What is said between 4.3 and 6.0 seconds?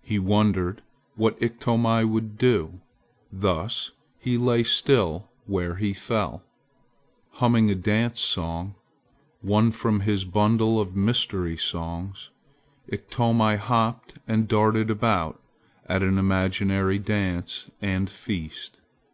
lay still where he